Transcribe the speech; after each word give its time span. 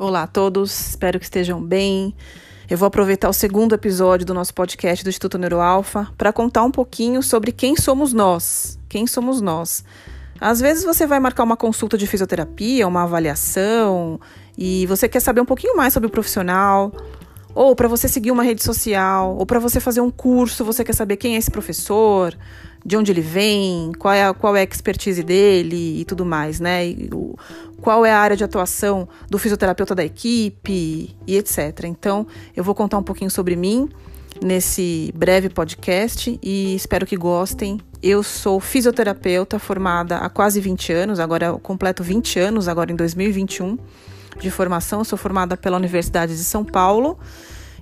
Olá 0.00 0.22
a 0.22 0.26
todos, 0.28 0.90
espero 0.90 1.18
que 1.18 1.24
estejam 1.24 1.60
bem. 1.60 2.14
Eu 2.70 2.78
vou 2.78 2.86
aproveitar 2.86 3.28
o 3.28 3.32
segundo 3.32 3.74
episódio 3.74 4.24
do 4.24 4.32
nosso 4.32 4.54
podcast 4.54 5.02
do 5.02 5.10
Instituto 5.10 5.36
Neuroalfa 5.36 6.06
para 6.16 6.32
contar 6.32 6.62
um 6.62 6.70
pouquinho 6.70 7.20
sobre 7.20 7.50
quem 7.50 7.74
somos 7.74 8.12
nós. 8.12 8.78
Quem 8.88 9.08
somos 9.08 9.40
nós? 9.40 9.82
Às 10.40 10.60
vezes 10.60 10.84
você 10.84 11.04
vai 11.04 11.18
marcar 11.18 11.42
uma 11.42 11.56
consulta 11.56 11.98
de 11.98 12.06
fisioterapia, 12.06 12.86
uma 12.86 13.02
avaliação, 13.02 14.20
e 14.56 14.86
você 14.86 15.08
quer 15.08 15.18
saber 15.18 15.40
um 15.40 15.44
pouquinho 15.44 15.76
mais 15.76 15.92
sobre 15.92 16.06
o 16.06 16.10
profissional, 16.10 16.92
ou 17.58 17.74
para 17.74 17.88
você 17.88 18.06
seguir 18.06 18.30
uma 18.30 18.44
rede 18.44 18.62
social, 18.62 19.36
ou 19.36 19.44
para 19.44 19.58
você 19.58 19.80
fazer 19.80 20.00
um 20.00 20.12
curso, 20.12 20.64
você 20.64 20.84
quer 20.84 20.94
saber 20.94 21.16
quem 21.16 21.34
é 21.34 21.38
esse 21.38 21.50
professor, 21.50 22.32
de 22.86 22.96
onde 22.96 23.10
ele 23.10 23.20
vem, 23.20 23.90
qual 23.98 24.14
é 24.14 24.26
a, 24.26 24.32
qual 24.32 24.54
é 24.54 24.60
a 24.60 24.62
expertise 24.62 25.24
dele 25.24 26.00
e 26.00 26.04
tudo 26.04 26.24
mais, 26.24 26.60
né? 26.60 26.86
E 26.86 27.10
o, 27.12 27.34
qual 27.80 28.06
é 28.06 28.12
a 28.12 28.18
área 28.20 28.36
de 28.36 28.44
atuação 28.44 29.08
do 29.28 29.38
fisioterapeuta 29.38 29.92
da 29.92 30.04
equipe 30.04 31.16
e 31.26 31.36
etc. 31.36 31.82
Então, 31.86 32.28
eu 32.54 32.62
vou 32.62 32.76
contar 32.76 32.96
um 32.96 33.02
pouquinho 33.02 33.28
sobre 33.30 33.56
mim 33.56 33.88
nesse 34.40 35.12
breve 35.16 35.48
podcast 35.48 36.38
e 36.40 36.76
espero 36.76 37.04
que 37.04 37.16
gostem. 37.16 37.80
Eu 38.00 38.22
sou 38.22 38.60
fisioterapeuta 38.60 39.58
formada 39.58 40.18
há 40.18 40.30
quase 40.30 40.60
20 40.60 40.92
anos, 40.92 41.18
agora 41.18 41.52
completo 41.54 42.04
20 42.04 42.38
anos, 42.38 42.68
agora 42.68 42.92
em 42.92 42.94
2021 42.94 43.76
de 44.42 44.50
formação. 44.50 45.00
Eu 45.00 45.04
sou 45.04 45.18
formada 45.18 45.56
pela 45.56 45.76
Universidade 45.76 46.36
de 46.36 46.44
São 46.44 46.64
Paulo 46.64 47.18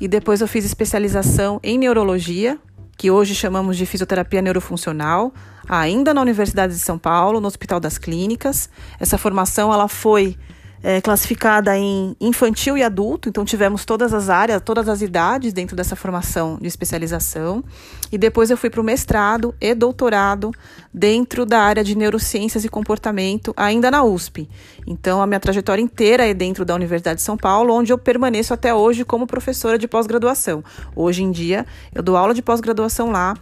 e 0.00 0.08
depois 0.08 0.40
eu 0.40 0.48
fiz 0.48 0.64
especialização 0.64 1.60
em 1.62 1.78
neurologia, 1.78 2.58
que 2.96 3.10
hoje 3.10 3.34
chamamos 3.34 3.76
de 3.76 3.86
fisioterapia 3.86 4.42
neurofuncional, 4.42 5.32
ainda 5.68 6.12
na 6.12 6.20
Universidade 6.20 6.72
de 6.72 6.80
São 6.80 6.98
Paulo, 6.98 7.40
no 7.40 7.46
Hospital 7.46 7.80
das 7.80 7.98
Clínicas. 7.98 8.68
Essa 8.98 9.16
formação 9.16 9.72
ela 9.72 9.88
foi 9.88 10.36
é, 10.82 11.00
classificada 11.00 11.76
em 11.76 12.16
infantil 12.20 12.76
e 12.76 12.82
adulto, 12.82 13.28
então 13.28 13.44
tivemos 13.44 13.84
todas 13.84 14.12
as 14.12 14.28
áreas, 14.28 14.60
todas 14.62 14.88
as 14.88 15.00
idades 15.00 15.52
dentro 15.52 15.76
dessa 15.76 15.94
formação 15.94 16.58
de 16.60 16.66
especialização. 16.66 17.62
E 18.10 18.18
depois 18.18 18.50
eu 18.50 18.56
fui 18.56 18.68
para 18.68 18.80
o 18.80 18.84
mestrado 18.84 19.54
e 19.60 19.74
doutorado 19.74 20.50
dentro 20.92 21.46
da 21.46 21.60
área 21.60 21.84
de 21.84 21.96
neurociências 21.96 22.64
e 22.64 22.68
comportamento, 22.68 23.54
ainda 23.56 23.90
na 23.90 24.02
USP. 24.02 24.48
Então 24.86 25.22
a 25.22 25.26
minha 25.26 25.40
trajetória 25.40 25.80
inteira 25.80 26.26
é 26.26 26.34
dentro 26.34 26.64
da 26.64 26.74
Universidade 26.74 27.16
de 27.16 27.22
São 27.22 27.36
Paulo, 27.36 27.74
onde 27.74 27.92
eu 27.92 27.98
permaneço 27.98 28.52
até 28.52 28.74
hoje 28.74 29.04
como 29.04 29.26
professora 29.26 29.78
de 29.78 29.86
pós-graduação. 29.86 30.64
Hoje 30.96 31.22
em 31.22 31.30
dia 31.30 31.64
eu 31.94 32.02
dou 32.02 32.16
aula 32.16 32.34
de 32.34 32.42
pós-graduação 32.42 33.10
lá. 33.10 33.34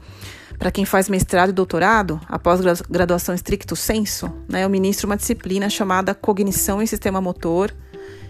Para 0.60 0.70
quem 0.70 0.84
faz 0.84 1.08
mestrado 1.08 1.48
e 1.48 1.52
doutorado, 1.54 2.20
a 2.28 2.38
pós-graduação 2.38 3.34
estricto 3.34 3.74
senso, 3.74 4.30
né, 4.46 4.62
eu 4.62 4.68
ministro 4.68 5.06
uma 5.06 5.16
disciplina 5.16 5.70
chamada 5.70 6.14
Cognição 6.14 6.82
e 6.82 6.86
Sistema 6.86 7.18
Motor, 7.18 7.74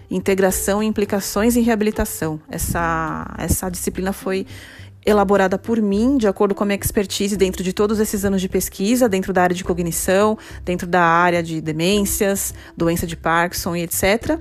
Integração 0.09 0.81
e 0.81 0.85
Implicações 0.85 1.57
em 1.57 1.61
Reabilitação. 1.61 2.39
Essa, 2.47 3.35
essa 3.37 3.69
disciplina 3.69 4.13
foi 4.13 4.47
elaborada 5.05 5.57
por 5.57 5.81
mim, 5.81 6.17
de 6.17 6.25
acordo 6.25 6.55
com 6.55 6.63
a 6.63 6.67
minha 6.67 6.79
expertise 6.79 7.35
dentro 7.35 7.65
de 7.65 7.73
todos 7.73 7.99
esses 7.99 8.23
anos 8.23 8.39
de 8.39 8.47
pesquisa, 8.47 9.09
dentro 9.09 9.33
da 9.33 9.43
área 9.43 9.55
de 9.55 9.65
cognição, 9.65 10.37
dentro 10.63 10.87
da 10.87 11.03
área 11.03 11.43
de 11.43 11.59
demências, 11.59 12.53
doença 12.77 13.05
de 13.05 13.17
Parkinson 13.17 13.75
e 13.75 13.81
etc. 13.81 14.39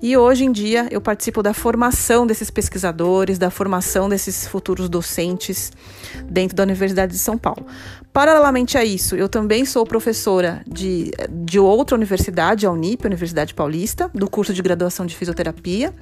E 0.00 0.16
hoje 0.16 0.44
em 0.44 0.52
dia 0.52 0.86
eu 0.90 1.00
participo 1.00 1.42
da 1.42 1.52
formação 1.52 2.26
desses 2.26 2.50
pesquisadores, 2.50 3.36
da 3.36 3.50
formação 3.50 4.08
desses 4.08 4.46
futuros 4.46 4.88
docentes 4.88 5.72
dentro 6.24 6.56
da 6.56 6.62
Universidade 6.62 7.12
de 7.12 7.18
São 7.18 7.36
Paulo. 7.36 7.66
Paralelamente 8.12 8.78
a 8.78 8.84
isso, 8.84 9.16
eu 9.16 9.28
também 9.28 9.64
sou 9.64 9.84
professora 9.84 10.62
de, 10.66 11.10
de 11.28 11.58
outra 11.58 11.96
universidade, 11.96 12.64
a 12.64 12.70
Unip, 12.70 13.06
Universidade 13.06 13.54
Paulista, 13.54 14.08
do 14.14 14.30
curso 14.30 14.54
de 14.54 14.62
graduação 14.62 15.04
de 15.04 15.16
fisioterapia. 15.16 15.92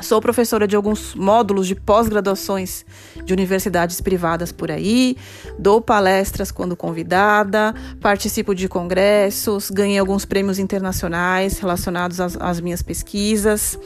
Sou 0.00 0.20
professora 0.20 0.68
de 0.68 0.76
alguns 0.76 1.12
módulos 1.16 1.66
de 1.66 1.74
pós-graduações 1.74 2.86
de 3.24 3.32
universidades 3.32 4.00
privadas 4.00 4.52
por 4.52 4.70
aí, 4.70 5.16
dou 5.58 5.80
palestras 5.80 6.52
quando 6.52 6.76
convidada, 6.76 7.74
participo 8.00 8.54
de 8.54 8.68
congressos, 8.68 9.70
ganhei 9.70 9.98
alguns 9.98 10.24
prêmios 10.24 10.60
internacionais 10.60 11.58
relacionados 11.58 12.20
às, 12.20 12.36
às 12.36 12.60
minhas 12.60 12.80
pesquisas. 12.80 13.76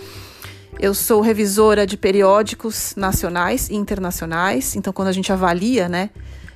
Eu 0.78 0.92
sou 0.92 1.22
revisora 1.22 1.86
de 1.86 1.96
periódicos 1.96 2.94
nacionais 2.94 3.70
e 3.70 3.74
internacionais, 3.74 4.76
então 4.76 4.92
quando 4.92 5.08
a 5.08 5.12
gente 5.12 5.32
avalia, 5.32 5.88
né, 5.88 6.10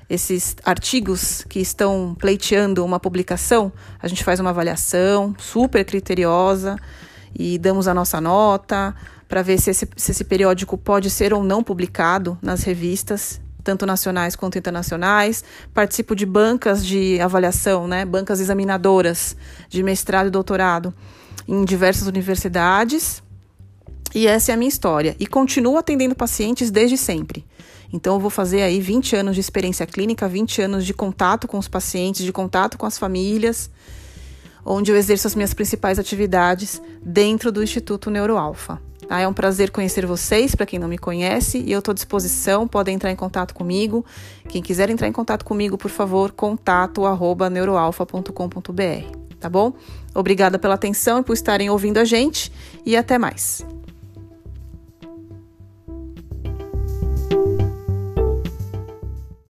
esses 0.09 0.55
artigos 0.65 1.47
que 1.49 1.61
estão 1.61 2.15
pleiteando 2.19 2.84
uma 2.84 3.00
publicação, 3.00 3.72
a 4.03 4.06
gente 4.06 4.22
faz 4.22 4.39
uma 4.39 4.50
avaliação 4.50 5.34
super 5.39 5.83
criteriosa 5.83 6.77
e 7.34 7.59
damos 7.59 7.89
a 7.89 7.95
nossa 7.95 8.21
nota 8.21 8.95
para 9.29 9.43
ver 9.43 9.61
se 9.61 9.71
esse, 9.71 9.89
se 9.97 10.11
esse 10.11 10.25
periódico 10.25 10.79
pode 10.79 11.11
ser 11.11 11.33
ou 11.33 11.43
não 11.43 11.63
publicado 11.63 12.39
nas 12.41 12.63
revistas, 12.63 13.41
tanto 13.63 13.85
nacionais 13.85 14.37
quanto 14.37 14.57
internacionais. 14.57 15.43
Participo 15.75 16.15
de 16.15 16.25
bancas 16.25 16.87
de 16.87 17.21
avaliação, 17.21 17.89
né, 17.89 18.05
bancas 18.05 18.41
examinadoras 18.41 19.37
de 19.69 19.83
mestrado 19.83 20.29
e 20.29 20.31
doutorado 20.31 20.95
em 21.49 21.65
diversas 21.65 22.07
universidades. 22.07 23.23
E 24.15 24.27
essa 24.27 24.53
é 24.53 24.55
a 24.55 24.57
minha 24.57 24.69
história. 24.69 25.17
E 25.19 25.27
continuo 25.27 25.77
atendendo 25.77 26.15
pacientes 26.15 26.71
desde 26.71 26.97
sempre. 26.97 27.45
Então, 27.93 28.15
eu 28.15 28.21
vou 28.21 28.31
fazer 28.31 28.63
aí 28.63 28.81
20 28.81 29.17
anos 29.17 29.35
de 29.35 29.41
experiência 29.41 29.87
clínica, 29.87 30.29
20 30.29 30.63
anos 30.63 30.87
de 30.87 30.93
contato 30.93 31.47
com 31.47 31.59
os 31.59 31.69
pacientes, 31.69 32.25
de 32.25 32.33
contato 32.33 32.77
com 32.77 32.87
as 32.87 32.99
famílias, 32.99 33.71
onde 34.65 34.91
eu 34.91 34.97
exerço 34.97 35.27
as 35.27 35.35
minhas 35.35 35.55
principais 35.55 35.99
atividades 35.99 36.83
dentro 37.03 37.53
do 37.53 37.63
Instituto 37.63 38.11
Neuroalfa. 38.11 38.81
Tá? 39.09 39.21
É 39.21 39.28
um 39.28 39.33
prazer 39.33 39.71
conhecer 39.71 40.06
vocês, 40.06 40.55
para 40.55 40.67
quem 40.67 40.78
não 40.78 40.89
me 40.89 40.99
conhece, 40.99 41.59
e 41.59 41.72
eu 41.72 41.78
estou 41.78 41.93
à 41.93 41.94
disposição, 41.94 42.67
podem 42.67 42.94
entrar 42.94 43.11
em 43.11 43.17
contato 43.17 43.55
comigo. 43.55 44.05
Quem 44.49 44.62
quiser 44.62 44.91
entrar 44.91 45.09
em 45.09 45.12
contato 45.12 45.44
comigo, 45.44 45.78
por 45.78 45.91
favor, 45.91 46.33
contato 46.33 47.06
arroba 47.06 47.49
neuroalfa.com.br, 47.49 49.19
tá 49.39 49.49
bom? 49.49 49.72
Obrigada 50.15 50.59
pela 50.59 50.75
atenção 50.75 51.21
e 51.21 51.22
por 51.22 51.33
estarem 51.33 51.71
ouvindo 51.71 51.99
a 51.99 52.05
gente, 52.05 52.53
e 52.84 52.97
até 52.97 53.19
mais. 53.19 53.65